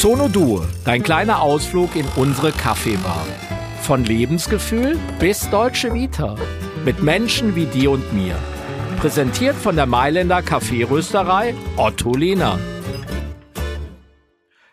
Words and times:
Sono 0.00 0.28
Due, 0.28 0.66
dein 0.86 1.02
kleiner 1.02 1.42
Ausflug 1.42 1.94
in 1.94 2.06
unsere 2.16 2.52
Kaffeebar. 2.52 3.26
Von 3.82 4.02
Lebensgefühl 4.02 4.98
bis 5.18 5.50
Deutsche 5.50 5.92
Vita. 5.92 6.36
Mit 6.86 7.02
Menschen 7.02 7.54
wie 7.54 7.66
dir 7.66 7.90
und 7.90 8.10
mir. 8.14 8.34
Präsentiert 8.98 9.54
von 9.56 9.76
der 9.76 9.84
Mailänder 9.84 10.40
Kaffeerösterei 10.40 11.54
Otto 11.76 12.14
Lehner. 12.14 12.58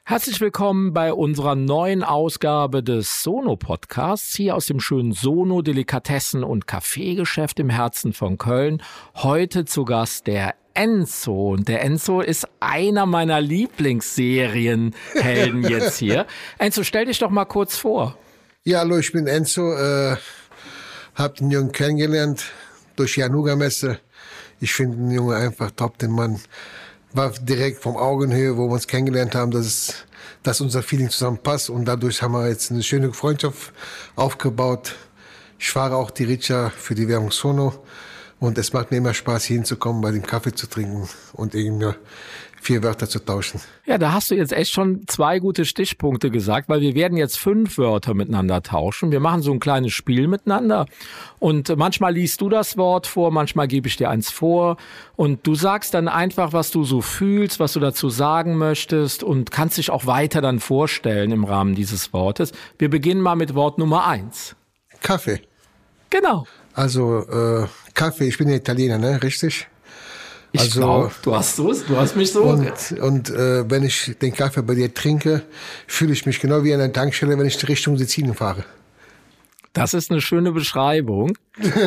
Herzlich 0.06 0.40
willkommen 0.40 0.94
bei 0.94 1.12
unserer 1.12 1.56
neuen 1.56 2.06
Ausgabe 2.06 2.82
des 2.82 3.22
Sono 3.22 3.58
Podcasts 3.58 4.34
hier 4.34 4.56
aus 4.56 4.68
dem 4.68 4.80
schönen 4.80 5.12
Sono 5.12 5.62
Delikatessen 5.62 6.46
und 6.46 6.68
Kaffeegeschäft 6.68 7.60
im 7.60 7.70
Herzen 7.70 8.14
von 8.14 8.38
Köln. 8.38 8.82
Heute 9.14 9.66
zu 9.66 9.84
Gast 9.84 10.28
der 10.28 10.56
Enzo. 10.78 11.54
Und 11.54 11.68
der 11.68 11.82
Enzo 11.82 12.22
ist 12.22 12.48
einer 12.60 13.08
meiner 13.08 13.42
Lieblingsserienhelden 13.42 15.64
jetzt 15.70 15.98
hier. 15.98 16.28
Enzo, 16.60 16.84
stell 16.84 17.06
dich 17.06 17.18
doch 17.20 17.32
mal 17.32 17.46
kurz 17.46 17.78
vor. 17.78 18.16
Ja, 18.64 18.80
hallo, 18.80 18.98
ich 19.00 19.12
bin 19.12 19.28
Enzo. 19.28 19.74
Äh, 19.74 20.18
hab 21.16 21.36
den 21.36 21.50
Jungen 21.50 21.72
kennengelernt 21.72 22.46
durch 22.96 23.18
Januga-Messe. 23.18 24.00
Ich 24.60 24.74
finde 24.74 24.98
den 24.98 25.12
Jungen 25.12 25.36
einfach 25.36 25.72
top, 25.72 25.98
den 25.98 26.12
Mann 26.12 26.40
war 27.14 27.32
direkt 27.32 27.82
vom 27.82 27.96
Augenhöhe, 27.98 28.58
wo 28.58 28.68
wir 28.68 28.74
uns 28.74 28.88
kennengelernt 28.88 29.34
haben, 29.34 29.50
dass, 29.52 29.66
es, 29.66 29.96
dass 30.44 30.62
unser 30.62 30.84
Feeling 30.84 31.10
zusammenpasst. 31.10 31.72
Und 31.72 31.86
dadurch 31.86 32.22
haben 32.22 32.34
wir 32.34 32.50
jetzt 32.50 32.70
eine 32.72 32.84
schöne 32.84 33.14
Freundschaft 33.14 33.74
aufgebaut. 34.16 34.94
Ich 35.58 35.72
fahre 35.72 35.96
auch 35.96 36.12
die 36.12 36.26
Richa 36.26 36.70
für 36.70 36.94
die 36.94 37.08
Werbung 37.08 37.32
Sono. 37.32 37.84
Und 38.40 38.58
es 38.58 38.72
macht 38.72 38.92
mir 38.92 38.98
immer 38.98 39.14
Spaß, 39.14 39.46
hier 39.46 39.56
hinzukommen, 39.56 40.02
bei 40.02 40.12
dem 40.12 40.24
Kaffee 40.24 40.54
zu 40.54 40.68
trinken 40.68 41.10
und 41.34 41.56
irgendwie 41.56 41.94
vier 42.62 42.84
Wörter 42.84 43.08
zu 43.08 43.20
tauschen. 43.20 43.62
Ja, 43.86 43.98
da 43.98 44.12
hast 44.12 44.30
du 44.30 44.36
jetzt 44.36 44.52
echt 44.52 44.72
schon 44.74 45.04
zwei 45.08 45.40
gute 45.40 45.64
Stichpunkte 45.64 46.30
gesagt, 46.30 46.70
weil 46.70 46.82
wir 46.82 46.96
werden 46.96 47.18
jetzt 47.18 47.38
fünf 47.38 47.78
Wörter 47.78 48.14
miteinander 48.14 48.62
tauschen. 48.62 49.12
Wir 49.12 49.20
machen 49.20 49.42
so 49.42 49.52
ein 49.52 49.60
kleines 49.60 49.94
Spiel 49.94 50.28
miteinander 50.28 50.86
und 51.40 51.76
manchmal 51.78 52.14
liest 52.14 52.42
du 52.42 52.50
das 52.50 52.78
Wort 52.78 53.08
vor, 53.08 53.32
manchmal 53.32 53.68
gebe 53.68 53.88
ich 53.88 53.96
dir 53.96 54.10
eins 54.10 54.32
vor 54.32 54.78
und 55.16 55.46
du 55.48 55.56
sagst 55.56 55.94
dann 55.94 56.08
einfach, 56.08 56.52
was 56.52 56.72
du 56.72 56.84
so 56.84 57.02
fühlst, 57.02 57.60
was 57.60 57.74
du 57.74 57.80
dazu 57.80 58.10
sagen 58.10 58.58
möchtest 58.58 59.24
und 59.24 59.52
kannst 59.52 59.78
dich 59.78 59.90
auch 59.90 60.06
weiter 60.06 60.42
dann 60.42 60.60
vorstellen 60.60 61.32
im 61.32 61.46
Rahmen 61.46 61.74
dieses 61.76 62.12
Wortes. 62.12 62.52
Wir 62.78 62.90
beginnen 62.90 63.22
mal 63.22 63.36
mit 63.36 63.56
Wort 63.56 63.78
Nummer 63.78 64.08
eins. 64.08 64.56
Kaffee. 65.02 65.42
Genau. 66.10 66.46
Also 66.78 67.26
äh, 67.28 67.66
Kaffee, 67.96 68.28
ich 68.28 68.38
bin 68.38 68.50
Italiener, 68.50 69.00
ne? 69.00 69.22
Richtig? 69.24 69.68
Ich 70.52 70.62
also, 70.62 70.80
glaub, 70.80 71.22
du 71.24 71.36
hast 71.36 71.56
so, 71.56 71.74
du 71.74 71.98
hast 71.98 72.16
mich 72.16 72.32
so. 72.32 72.44
Und, 72.44 72.92
und 73.02 73.32
äh, 73.32 73.68
wenn 73.68 73.82
ich 73.82 74.16
den 74.22 74.32
Kaffee 74.32 74.62
bei 74.62 74.76
dir 74.76 74.94
trinke, 74.94 75.42
fühle 75.88 76.14
ich 76.14 76.28
mich 76.28 76.40
genau 76.40 76.64
wie 76.64 76.76
an 76.76 76.80
einer 76.80 76.94
Tankstelle, 76.94 77.36
wenn 77.38 77.48
ich 77.48 77.68
Richtung 77.68 77.98
Sizilien 77.98 78.36
fahre. 78.36 78.64
Das 79.78 79.94
ist 79.94 80.10
eine 80.10 80.22
schöne 80.22 80.52
Beschreibung. 80.52 81.38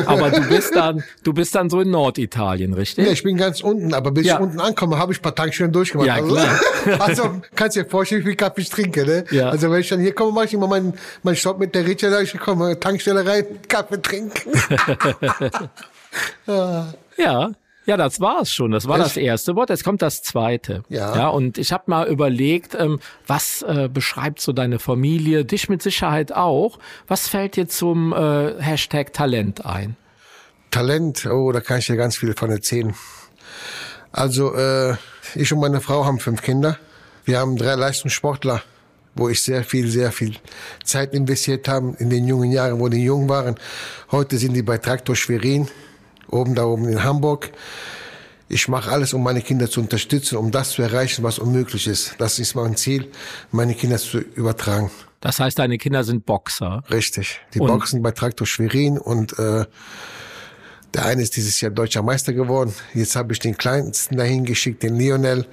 Aber 0.05 0.31
du 0.31 0.47
bist 0.47 0.73
dann, 0.75 1.03
du 1.23 1.33
bist 1.33 1.53
dann 1.55 1.69
so 1.69 1.81
in 1.81 1.91
Norditalien, 1.91 2.73
richtig? 2.73 3.05
Ja, 3.05 3.11
ich 3.11 3.23
bin 3.23 3.35
ganz 3.35 3.61
unten, 3.61 3.93
aber 3.93 4.11
bis 4.11 4.27
ja. 4.27 4.35
ich 4.35 4.41
unten 4.41 4.61
ankomme, 4.61 4.97
habe 4.97 5.11
ich 5.11 5.19
ein 5.19 5.21
paar 5.21 5.35
Tankstellen 5.35 5.73
durchgemacht. 5.73 6.07
Ja, 6.07 6.21
klar. 6.21 6.59
Also, 6.99 7.41
kannst 7.53 7.75
dir 7.75 7.85
vorstellen, 7.85 8.21
wie 8.21 8.27
viel 8.27 8.35
Kaffee 8.35 8.61
ich 8.61 8.69
trinke, 8.69 9.05
ne? 9.05 9.25
Ja. 9.29 9.49
Also, 9.49 9.69
wenn 9.69 9.81
ich 9.81 9.89
dann 9.89 9.99
hier 9.99 10.15
komme, 10.15 10.31
mache 10.31 10.45
ich 10.45 10.53
immer 10.53 10.67
meinen, 10.67 10.93
meinen 11.21 11.35
Stopp 11.35 11.59
mit 11.59 11.75
der 11.75 11.85
Ritcher, 11.85 12.09
da 12.09 12.21
ich 12.21 12.37
komme, 12.39 12.79
Tankstelle 12.79 13.25
rein, 13.25 13.45
Kaffee 13.67 14.01
trinken. 14.01 14.51
ja. 17.17 17.51
Ja, 17.85 17.97
das 17.97 18.19
war's 18.19 18.53
schon. 18.53 18.71
Das 18.71 18.87
war 18.87 18.99
das 18.99 19.17
erste 19.17 19.55
Wort. 19.55 19.69
Jetzt 19.69 19.83
kommt 19.83 20.01
das 20.01 20.21
zweite. 20.21 20.83
Ja. 20.89 21.15
ja 21.15 21.27
und 21.29 21.57
ich 21.57 21.71
habe 21.71 21.85
mal 21.87 22.07
überlegt, 22.07 22.75
ähm, 22.75 22.99
was 23.25 23.63
äh, 23.63 23.89
beschreibt 23.91 24.39
so 24.39 24.53
deine 24.53 24.77
Familie, 24.77 25.45
dich 25.45 25.67
mit 25.67 25.81
Sicherheit 25.81 26.31
auch. 26.31 26.77
Was 27.07 27.27
fällt 27.27 27.55
dir 27.55 27.67
zum 27.67 28.13
äh, 28.13 28.61
Hashtag 28.61 29.13
Talent 29.13 29.65
ein? 29.65 29.97
Talent, 30.69 31.25
oh, 31.25 31.51
da 31.51 31.59
kann 31.59 31.79
ich 31.79 31.87
dir 31.87 31.97
ganz 31.97 32.17
viel 32.17 32.33
von 32.33 32.51
erzählen. 32.51 32.93
Also, 34.11 34.53
äh, 34.53 34.95
ich 35.35 35.51
und 35.51 35.59
meine 35.59 35.81
Frau 35.81 36.05
haben 36.05 36.19
fünf 36.19 36.41
Kinder. 36.41 36.77
Wir 37.25 37.39
haben 37.39 37.57
drei 37.57 37.75
Leistungssportler, 37.75 38.61
wo 39.15 39.27
ich 39.27 39.41
sehr 39.41 39.63
viel, 39.63 39.87
sehr 39.87 40.11
viel 40.11 40.35
Zeit 40.83 41.13
investiert 41.13 41.67
habe 41.67 41.95
in 41.99 42.09
den 42.09 42.27
jungen 42.27 42.51
Jahren, 42.51 42.79
wo 42.79 42.89
die 42.89 43.03
jung 43.03 43.27
waren. 43.27 43.55
Heute 44.11 44.37
sind 44.37 44.53
die 44.53 44.63
bei 44.63 44.77
Traktor 44.77 45.15
Schwerin 45.15 45.67
oben 46.31 46.55
da 46.55 46.65
oben 46.65 46.87
in 46.87 47.03
Hamburg. 47.03 47.51
Ich 48.49 48.67
mache 48.67 48.91
alles, 48.91 49.13
um 49.13 49.23
meine 49.23 49.41
Kinder 49.41 49.69
zu 49.69 49.79
unterstützen, 49.79 50.37
um 50.37 50.51
das 50.51 50.71
zu 50.71 50.81
erreichen, 50.81 51.23
was 51.23 51.39
unmöglich 51.39 51.87
ist. 51.87 52.15
Das 52.17 52.37
ist 52.37 52.55
mein 52.55 52.75
Ziel, 52.75 53.09
meine 53.51 53.75
Kinder 53.75 53.97
zu 53.97 54.17
übertragen. 54.17 54.91
Das 55.21 55.39
heißt, 55.39 55.59
deine 55.59 55.77
Kinder 55.77 56.03
sind 56.03 56.25
Boxer. 56.25 56.83
Richtig. 56.89 57.39
Die 57.53 57.59
und 57.59 57.67
boxen 57.67 58.01
bei 58.01 58.11
Traktor 58.11 58.45
Schwerin 58.47 58.97
und 58.97 59.37
äh, 59.39 59.65
der 60.93 61.05
eine 61.05 61.21
ist 61.21 61.37
dieses 61.37 61.61
Jahr 61.61 61.71
deutscher 61.71 62.01
Meister 62.01 62.33
geworden. 62.33 62.73
Jetzt 62.93 63.15
habe 63.15 63.31
ich 63.31 63.39
den 63.39 63.57
kleinsten 63.57 64.17
dahin 64.17 64.43
geschickt, 64.43 64.83
den 64.83 64.97
Lionel. 64.97 65.45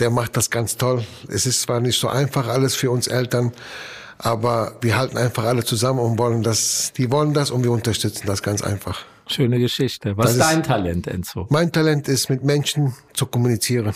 Der 0.00 0.10
macht 0.10 0.36
das 0.36 0.50
ganz 0.50 0.76
toll. 0.76 1.06
Es 1.28 1.46
ist 1.46 1.62
zwar 1.62 1.80
nicht 1.80 1.98
so 1.98 2.08
einfach 2.08 2.48
alles 2.48 2.74
für 2.74 2.90
uns 2.90 3.06
Eltern, 3.06 3.52
aber 4.18 4.76
wir 4.82 4.98
halten 4.98 5.16
einfach 5.16 5.44
alle 5.44 5.64
zusammen 5.64 6.00
und 6.00 6.18
wollen 6.18 6.42
das. 6.42 6.92
Die 6.96 7.10
wollen 7.10 7.32
das 7.32 7.50
und 7.50 7.64
wir 7.64 7.70
unterstützen 7.70 8.26
das 8.26 8.42
ganz 8.42 8.60
einfach. 8.60 9.06
Schöne 9.32 9.58
Geschichte. 9.58 10.16
Was 10.16 10.26
das 10.26 10.34
ist 10.34 10.40
dein 10.40 10.62
Talent, 10.62 11.06
Enzo? 11.06 11.46
Mein 11.48 11.72
Talent 11.72 12.06
ist, 12.06 12.28
mit 12.28 12.44
Menschen 12.44 12.94
zu 13.14 13.26
kommunizieren. 13.26 13.94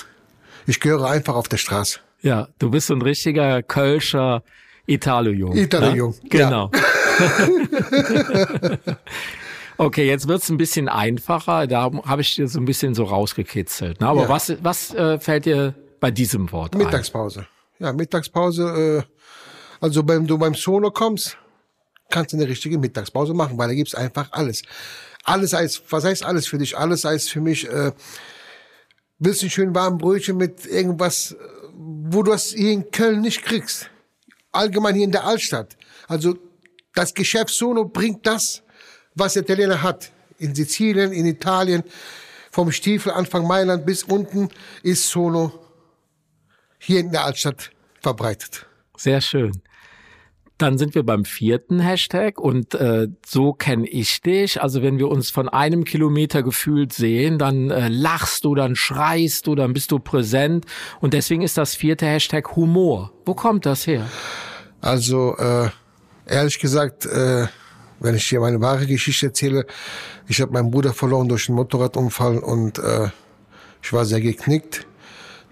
Ich 0.67 0.81
gehöre 0.81 1.11
einfach 1.11 1.35
auf 1.35 1.49
der 1.49 1.59
Straße. 1.59 2.01
Ja, 2.23 2.49
du 2.59 2.71
bist 2.71 2.87
so 2.87 2.95
ein 2.95 3.03
richtiger 3.03 3.63
Kölscher 3.63 4.43
Italo-Jung. 4.87 5.55
Italo-Jung. 5.55 6.15
Ne? 6.23 6.29
Genau. 6.29 6.71
Ja. 6.73 8.79
okay, 9.77 10.07
jetzt 10.07 10.27
wird's 10.27 10.49
ein 10.49 10.57
bisschen 10.57 10.89
einfacher. 10.89 11.67
Da 11.67 11.91
habe 12.05 12.23
ich 12.23 12.35
dir 12.35 12.49
so 12.49 12.59
ein 12.59 12.65
bisschen 12.65 12.95
so 12.95 13.05
rausgekitzelt. 13.05 14.01
Ne? 14.01 14.09
Aber 14.09 14.23
ja. 14.23 14.29
was, 14.29 14.57
was 14.63 14.95
äh, 14.95 15.19
fällt 15.19 15.45
dir 15.45 15.75
bei 16.01 16.11
diesem 16.11 16.51
Wort 16.51 16.75
Mittagspause. 16.75 17.41
ein? 17.41 17.45
Mittagspause. 17.45 17.47
Ja, 17.79 17.93
Mittagspause. 17.93 19.05
Äh, 19.07 19.13
also 19.81 20.09
wenn 20.09 20.27
du 20.27 20.39
beim 20.39 20.55
Solo 20.55 20.91
kommst, 20.91 21.37
kannst 22.11 22.33
du 22.33 22.39
eine 22.39 22.49
richtige 22.49 22.79
Mittagspause 22.79 23.35
machen, 23.35 23.59
weil 23.59 23.69
da 23.69 23.75
gibt's 23.75 23.95
einfach 23.95 24.33
alles. 24.33 24.63
Alles 25.27 25.53
heißt, 25.53 25.83
was 25.91 26.05
heißt 26.05 26.25
alles 26.25 26.47
für 26.47 26.57
dich? 26.57 26.79
Alles 26.79 27.05
heißt 27.05 27.31
für 27.31 27.41
mich, 27.41 27.69
äh, 27.69 27.91
willst 29.19 29.43
du 29.43 29.51
schön 29.51 29.75
warmen 29.75 29.99
Brötchen 29.99 30.37
mit 30.37 30.65
irgendwas, 30.67 31.33
äh, 31.33 31.37
wo 31.75 32.23
du 32.23 32.31
das 32.31 32.51
hier 32.51 32.71
in 32.71 32.91
Köln 32.93 33.23
nicht 33.23 33.43
kriegst. 33.43 33.91
Allgemein 34.53 34.95
hier 34.95 35.05
in 35.05 35.11
der 35.11 35.25
Altstadt. 35.25 35.77
Also 36.07 36.39
das 36.95 37.13
Geschäft 37.13 37.51
Sono 37.51 37.85
bringt 37.85 38.25
das, 38.25 38.63
was 39.17 39.33
der 39.33 39.43
Italiener 39.43 39.83
hat. 39.83 40.13
In 40.39 40.55
Sizilien, 40.55 41.13
in 41.13 41.27
Italien, 41.27 41.83
vom 42.53 42.71
Stiefel 42.71 43.11
Anfang 43.11 43.49
Mailand 43.49 43.85
bis 43.85 44.05
unten 44.05 44.49
ist 44.85 45.09
Sono 45.09 45.53
hier 46.79 47.01
in 47.01 47.11
der 47.11 47.25
Altstadt 47.25 47.73
verbreitet. 48.01 48.65
Sehr 48.97 49.21
schön. 49.21 49.61
Dann 50.59 50.79
sind 50.79 50.95
wir 50.95 51.05
beim 51.05 51.27
vierten 51.27 51.81
Hashtag 51.81 52.39
und 52.39 52.75
äh, 52.75 53.09
so 53.27 53.53
kenne 53.53 53.87
ich 53.87 54.23
dich. 54.23 54.63
Also 54.63 54.83
wenn 54.83 54.99
wir 54.99 55.09
uns 55.09 55.31
von 55.31 55.51
einem 55.51 55.85
Kilometer 55.85 56.43
gefühlt 56.43 56.95
sehen, 56.95 57.39
dann 57.39 57.71
äh, 57.71 57.89
lachst 57.89 58.45
du, 58.45 58.55
dann 58.55 58.75
schreist 58.75 59.47
du, 59.47 59.55
dann 59.55 59.75
bist 59.75 59.91
du 59.93 59.99
präsent. 59.99 60.65
Und 61.01 61.13
deswegen 61.13 61.43
ist 61.43 61.59
das 61.59 61.75
vierte 61.75 62.07
Hashtag 62.07 62.57
Humor. 62.57 63.13
Wo 63.27 63.35
kommt 63.35 63.67
das 63.67 63.87
her? 63.87 64.09
Also 64.81 65.37
äh, 65.37 65.69
ehrlich 66.27 66.59
gesagt, 66.59 67.05
äh, 67.05 67.47
wenn 68.01 68.15
ich 68.15 68.29
dir 68.29 68.41
meine 68.41 68.61
wahre 68.61 68.87
Geschichte 68.87 69.27
erzähle, 69.27 69.67
ich 70.27 70.41
habe 70.41 70.53
meinen 70.53 70.71
Bruder 70.71 70.95
verloren 70.95 71.29
durch 71.29 71.49
einen 71.49 71.57
Motorradunfall 71.57 72.39
und 72.39 72.79
äh, 72.79 73.09
ich 73.83 73.93
war 73.93 74.07
sehr 74.07 74.21
geknickt. 74.23 74.87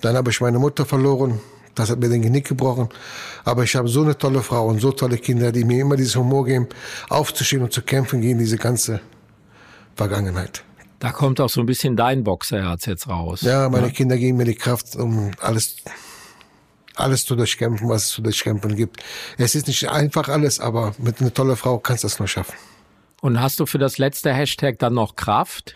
Dann 0.00 0.16
habe 0.16 0.30
ich 0.30 0.40
meine 0.40 0.58
Mutter 0.58 0.86
verloren 0.86 1.40
das 1.74 1.90
hat 1.90 1.98
mir 1.98 2.08
den 2.08 2.22
Genick 2.22 2.48
gebrochen. 2.48 2.88
Aber 3.44 3.64
ich 3.64 3.74
habe 3.76 3.88
so 3.88 4.02
eine 4.02 4.16
tolle 4.16 4.42
Frau 4.42 4.68
und 4.68 4.80
so 4.80 4.92
tolle 4.92 5.18
Kinder, 5.18 5.52
die 5.52 5.64
mir 5.64 5.80
immer 5.80 5.96
dieses 5.96 6.16
Humor 6.16 6.44
geben, 6.44 6.68
aufzustehen 7.08 7.62
und 7.62 7.72
zu 7.72 7.82
kämpfen 7.82 8.20
gegen 8.20 8.38
diese 8.38 8.56
ganze 8.56 9.00
Vergangenheit. 9.96 10.64
Da 10.98 11.12
kommt 11.12 11.40
auch 11.40 11.50
so 11.50 11.60
ein 11.60 11.66
bisschen 11.66 11.96
dein 11.96 12.24
Boxerherz 12.24 12.86
jetzt 12.86 13.08
raus. 13.08 13.42
Ja, 13.42 13.68
meine 13.68 13.88
ja. 13.88 13.92
Kinder 13.92 14.16
geben 14.16 14.38
mir 14.38 14.44
die 14.44 14.54
Kraft, 14.54 14.96
um 14.96 15.32
alles, 15.40 15.76
alles 16.94 17.26
zu 17.26 17.36
durchkämpfen, 17.36 17.88
was 17.88 18.04
es 18.04 18.08
zu 18.10 18.22
durchkämpfen 18.22 18.74
gibt. 18.74 19.02
Es 19.36 19.54
ist 19.54 19.66
nicht 19.66 19.88
einfach 19.90 20.28
alles, 20.28 20.60
aber 20.60 20.94
mit 20.98 21.20
einer 21.20 21.34
tollen 21.34 21.56
Frau 21.56 21.78
kannst 21.78 22.04
du 22.04 22.06
es 22.06 22.18
nur 22.18 22.28
schaffen. 22.28 22.54
Und 23.20 23.40
hast 23.40 23.60
du 23.60 23.66
für 23.66 23.78
das 23.78 23.98
letzte 23.98 24.32
Hashtag 24.32 24.78
dann 24.78 24.94
noch 24.94 25.16
Kraft? 25.16 25.74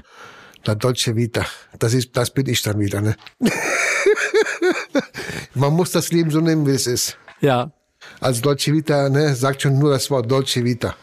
La 0.64 0.74
Dolce 0.74 1.16
Vita. 1.16 1.46
Das 1.78 1.94
ist, 1.94 2.16
das 2.16 2.30
bin 2.30 2.46
ich 2.48 2.62
dann 2.62 2.78
wieder, 2.78 3.00
ne? 3.00 3.16
Man 5.54 5.72
muss 5.72 5.92
das 5.92 6.10
Leben 6.12 6.30
so 6.30 6.40
nehmen, 6.40 6.66
wie 6.66 6.72
es 6.72 6.86
ist. 6.86 7.16
Ja. 7.40 7.70
Als 8.20 8.40
Dolce 8.40 8.72
Vita, 8.72 9.08
ne, 9.08 9.34
sagt 9.34 9.62
schon 9.62 9.78
nur 9.78 9.90
das 9.90 10.10
Wort 10.10 10.30
Dolce 10.30 10.64
Vita. 10.64 10.94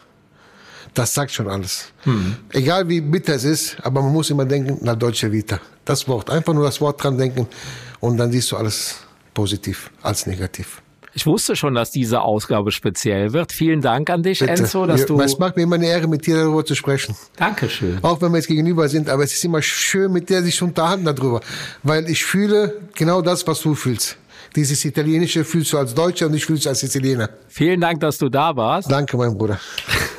Das 0.94 1.12
sagt 1.12 1.30
schon 1.30 1.48
alles. 1.48 1.92
Hm. 2.04 2.36
Egal 2.52 2.88
wie 2.88 3.00
bitter 3.00 3.34
es 3.34 3.44
ist, 3.44 3.76
aber 3.82 4.00
man 4.02 4.12
muss 4.12 4.30
immer 4.30 4.44
denken, 4.44 4.78
na 4.80 4.94
Dolce 4.94 5.30
Vita. 5.30 5.60
Das 5.84 6.08
Wort. 6.08 6.30
Einfach 6.30 6.54
nur 6.54 6.64
das 6.64 6.80
Wort 6.80 7.02
dran 7.02 7.18
denken 7.18 7.46
und 8.00 8.16
dann 8.16 8.32
siehst 8.32 8.50
du 8.52 8.56
alles 8.56 8.96
positiv 9.34 9.90
als 10.02 10.26
negativ. 10.26 10.82
Ich 11.16 11.24
wusste 11.24 11.56
schon, 11.56 11.74
dass 11.74 11.90
diese 11.90 12.20
Ausgabe 12.20 12.70
speziell 12.70 13.32
wird. 13.32 13.50
Vielen 13.50 13.80
Dank 13.80 14.10
an 14.10 14.22
dich, 14.22 14.40
Bitte. 14.40 14.52
Enzo, 14.52 14.84
dass 14.84 15.00
ja, 15.00 15.06
du. 15.06 15.18
Es 15.18 15.38
macht 15.38 15.56
mir 15.56 15.62
immer 15.62 15.76
eine 15.76 15.86
Ehre, 15.86 16.08
mit 16.08 16.26
dir 16.26 16.36
darüber 16.36 16.62
zu 16.62 16.74
sprechen. 16.74 17.16
Dankeschön. 17.36 18.00
Auch 18.02 18.20
wenn 18.20 18.32
wir 18.32 18.36
jetzt 18.36 18.48
gegenüber 18.48 18.86
sind, 18.86 19.08
aber 19.08 19.24
es 19.24 19.32
ist 19.32 19.42
immer 19.42 19.62
schön, 19.62 20.12
mit 20.12 20.28
dir 20.28 20.42
sich 20.42 20.60
unterhalten 20.60 21.06
darüber. 21.06 21.40
Weil 21.82 22.10
ich 22.10 22.22
fühle 22.22 22.82
genau 22.94 23.22
das, 23.22 23.46
was 23.46 23.62
du 23.62 23.74
fühlst. 23.74 24.18
Dieses 24.56 24.84
Italienische 24.84 25.46
fühlst 25.46 25.72
du 25.72 25.78
als 25.78 25.94
Deutscher 25.94 26.26
und 26.26 26.34
ich 26.34 26.44
fühle 26.44 26.58
es 26.58 26.66
als 26.66 26.82
Italiener. 26.82 27.30
Vielen 27.48 27.80
Dank, 27.80 28.00
dass 28.00 28.18
du 28.18 28.28
da 28.28 28.54
warst. 28.54 28.92
Danke, 28.92 29.16
mein 29.16 29.38
Bruder. 29.38 29.58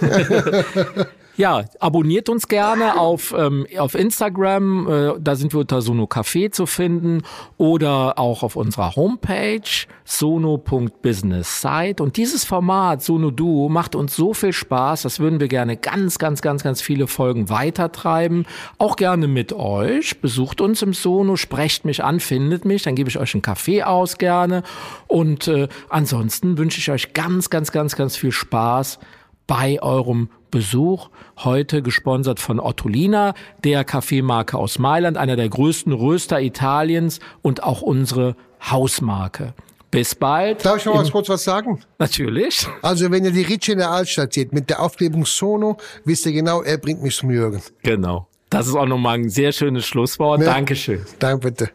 Ja, 1.37 1.65
abonniert 1.79 2.29
uns 2.29 2.47
gerne 2.47 2.99
auf, 2.99 3.31
ähm, 3.37 3.67
auf 3.77 3.93
Instagram, 3.93 4.87
äh, 4.87 5.13
da 5.19 5.35
sind 5.35 5.53
wir 5.53 5.59
unter 5.59 5.83
Sono 5.83 6.05
Café 6.05 6.51
zu 6.51 6.65
finden 6.65 7.21
oder 7.57 8.17
auch 8.17 8.41
auf 8.41 8.55
unserer 8.55 8.95
Homepage 8.95 9.61
sono.business-site. 10.03 12.01
Und 12.01 12.17
dieses 12.17 12.43
Format 12.43 13.03
Sono 13.03 13.29
Duo 13.29 13.69
macht 13.69 13.93
uns 13.93 14.15
so 14.15 14.33
viel 14.33 14.51
Spaß, 14.51 15.03
das 15.03 15.19
würden 15.19 15.39
wir 15.39 15.47
gerne 15.47 15.77
ganz, 15.77 16.17
ganz, 16.17 16.41
ganz, 16.41 16.63
ganz 16.63 16.81
viele 16.81 17.05
Folgen 17.05 17.51
weitertreiben. 17.51 18.47
Auch 18.79 18.95
gerne 18.95 19.27
mit 19.27 19.53
euch. 19.53 20.19
Besucht 20.19 20.59
uns 20.59 20.81
im 20.81 20.93
Sono, 20.93 21.35
sprecht 21.35 21.85
mich 21.85 22.03
an, 22.03 22.19
findet 22.19 22.65
mich, 22.65 22.81
dann 22.81 22.95
gebe 22.95 23.11
ich 23.11 23.19
euch 23.19 23.35
einen 23.35 23.43
Kaffee 23.43 23.83
aus 23.83 24.17
gerne. 24.17 24.63
Und 25.05 25.47
äh, 25.47 25.67
ansonsten 25.87 26.57
wünsche 26.57 26.79
ich 26.79 26.89
euch 26.89 27.13
ganz, 27.13 27.51
ganz, 27.51 27.71
ganz, 27.71 27.95
ganz 27.95 28.17
viel 28.17 28.31
Spaß 28.31 28.97
bei 29.45 29.79
eurem 29.83 30.29
Besuch. 30.51 31.09
Heute 31.37 31.81
gesponsert 31.81 32.39
von 32.39 32.59
Ottolina, 32.59 33.33
der 33.63 33.83
Kaffeemarke 33.83 34.57
aus 34.57 34.79
Mailand, 34.79 35.17
einer 35.17 35.35
der 35.35 35.49
größten 35.49 35.93
Röster 35.93 36.41
Italiens 36.41 37.19
und 37.41 37.63
auch 37.63 37.81
unsere 37.81 38.35
Hausmarke. 38.69 39.53
Bis 39.89 40.15
bald. 40.15 40.65
Darf 40.65 40.77
ich 40.77 40.85
noch 40.85 40.95
mal 40.95 41.09
kurz 41.09 41.29
was 41.29 41.43
sagen? 41.43 41.79
Natürlich. 41.97 42.67
Also 42.81 43.09
wenn 43.09 43.23
ihr 43.23 43.31
die 43.31 43.43
Ricci 43.43 43.71
in 43.71 43.77
der 43.77 43.89
Altstadt 43.89 44.33
seht 44.33 44.51
mit 44.51 44.69
der 44.69 44.81
Aufklebung 44.81 45.25
Sono, 45.25 45.77
wisst 46.03 46.25
ihr 46.25 46.33
genau, 46.33 46.61
er 46.61 46.77
bringt 46.77 47.01
mich 47.01 47.15
zum 47.15 47.31
Jürgen. 47.31 47.61
Genau. 47.83 48.27
Das 48.49 48.67
ist 48.67 48.75
auch 48.75 48.85
nochmal 48.85 49.17
ein 49.17 49.29
sehr 49.29 49.51
schönes 49.51 49.85
Schlusswort. 49.85 50.41
Ja. 50.41 50.53
Dankeschön. 50.53 51.05
Danke 51.19 51.49
bitte. 51.49 51.69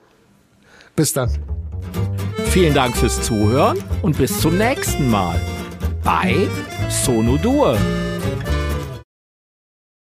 Bis 0.95 1.13
dann. 1.13 1.31
Vielen 2.45 2.75
Dank 2.75 2.97
fürs 2.97 3.23
Zuhören 3.23 3.79
und 4.03 4.17
bis 4.19 4.41
zum 4.41 4.59
nächsten 4.59 5.11
Mal 5.11 5.41
bei 6.05 6.49
Sono 6.91 7.39
Due. 7.39 7.79